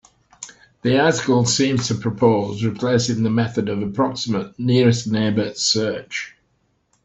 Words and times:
The 0.81 0.97
article 0.99 1.45
seems 1.45 1.87
to 1.89 1.93
propose 1.93 2.63
replacing 2.63 3.21
the 3.21 3.29
method 3.29 3.69
of 3.69 3.83
approximate 3.83 4.57
nearest 4.57 5.05
neighbor 5.05 5.53
search. 5.53 6.35